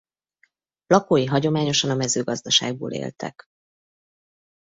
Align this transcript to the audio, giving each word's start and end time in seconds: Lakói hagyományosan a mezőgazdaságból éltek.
Lakói 0.87 1.25
hagyományosan 1.25 1.89
a 1.89 1.95
mezőgazdaságból 1.95 2.91
éltek. 2.93 3.45